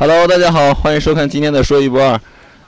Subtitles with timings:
[0.00, 2.18] Hello，大家好，欢迎收看今天的说一不二。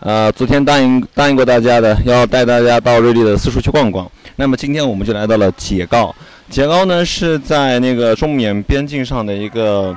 [0.01, 4.07] 呃，昨天答应答应过大家的，要带大家到瑞丽的四处去逛逛。
[4.37, 6.15] 那么今天我们就来到了解告。
[6.51, 9.97] 解告呢是在那个中缅边境上的一个，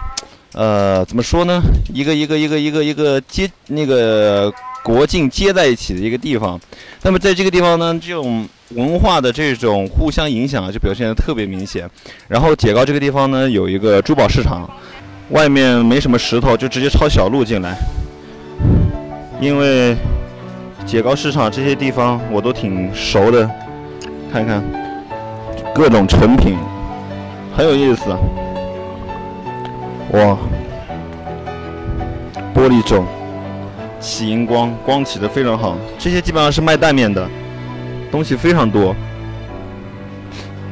[0.53, 1.59] 呃，怎么说呢？
[1.93, 4.49] 一个一个一个一个一个接那个
[4.81, 6.57] 国境接在一起的一个地方。
[7.02, 11.86] 那么在这个地方呢，这种文化的这种互相影响啊就表现得特别明显。
[12.29, 14.70] 然后解告这个地方呢，有一个珠宝市场。
[15.29, 17.75] 外面没什么石头，就直接抄小路进来。
[19.41, 19.95] 因为
[20.85, 23.49] 解高市场这些地方我都挺熟的，
[24.31, 24.63] 看看
[25.73, 26.55] 各种成品，
[27.55, 28.09] 很有意思。
[30.11, 30.38] 哇，
[32.53, 33.05] 玻璃种，
[33.99, 35.75] 起荧光，光起的非常好。
[35.97, 37.27] 这些基本上是卖蛋面的，
[38.11, 38.95] 东西非常多。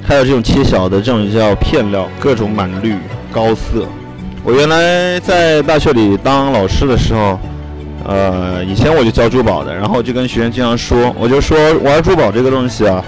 [0.05, 2.95] 还有这种切小的，这种叫片料，各种满绿，
[3.31, 3.87] 高色。
[4.45, 7.39] 我原来在大学里当老师的时候，
[8.03, 13.01] 呃，以前我就教珠宝的，然后就跟学员经常说，我就说玩珠宝这个东西啊，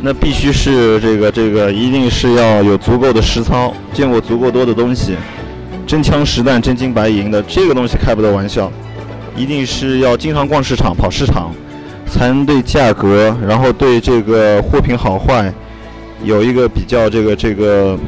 [0.00, 5.16] 那必须是这个这个，一定是要有足够的实操，见过足够多的东西，
[5.86, 8.72] 真枪实弹、真金白银的这个东西开不得玩笑，
[9.36, 11.52] 一定是要经常逛市场、跑市场，
[12.06, 15.52] 才能对价格，然后对这个货品好坏
[16.24, 17.98] 有一个比较这个这个。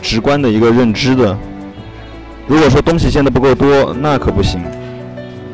[0.00, 1.36] 直观的一个认知的，
[2.46, 4.60] 如果说东西见的不够多，那可不行，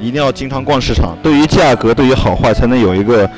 [0.00, 1.16] 一定要经常逛市场。
[1.22, 3.30] 对于价格，对于好坏，才能有一个，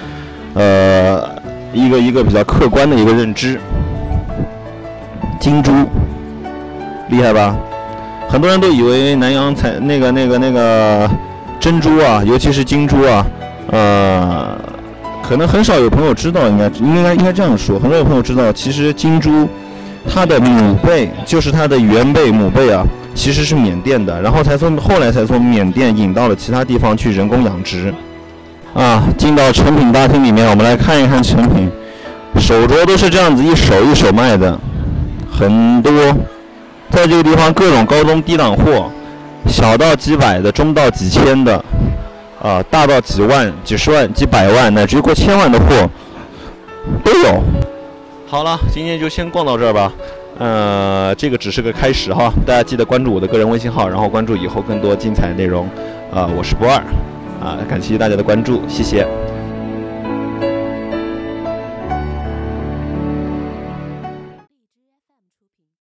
[0.54, 1.28] 呃，
[1.72, 3.58] 一个一个比较客观的一个认知。
[5.38, 5.72] 金珠，
[7.08, 7.56] 厉害吧？
[8.28, 11.08] 很多人都以为南洋才那个那个那个
[11.60, 13.26] 珍珠啊，尤其是金珠啊，
[13.70, 14.58] 呃，
[15.22, 19.48] 可能很少有朋友知道，应该应该应该这样说，很少有朋友知道，其实金珠。
[20.08, 22.82] 它的母辈就是它的原辈母辈啊，
[23.14, 27.92] 其实是缅甸的，然后才从后来才从缅甸引到了其他地方去人工养殖。
[28.74, 31.70] 啊，进到成品大厅里面，我们来看一看成品。
[32.38, 34.58] 手镯都是这样子一手一手卖的，
[35.32, 35.92] 很多，
[36.90, 38.90] 在这个地方各种高中低档货，
[39.46, 41.64] 小到几百的，中到几千的，
[42.42, 45.88] 啊，大到几万、几十万、几百万乃至于过千万的货
[47.02, 47.42] 都有。
[48.28, 49.92] 好了，今天就先逛到这儿吧。
[50.38, 55.68] 呃，这个只是个开始哈，大家记得关注我的个人微信号，然后关注以后更多精彩内容。
[56.12, 56.74] 啊，我是不二，
[57.40, 59.06] 啊，感谢大家的关注，谢谢。